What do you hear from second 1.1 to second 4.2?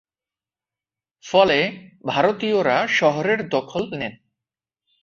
ফলে ভারতীয়রা শহরের দখল নেন।